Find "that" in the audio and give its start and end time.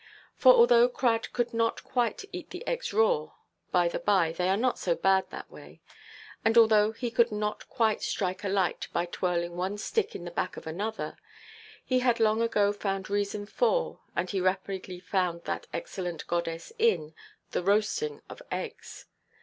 5.29-5.51, 15.43-15.67